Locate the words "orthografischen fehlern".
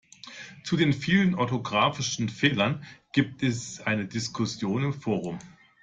1.35-2.83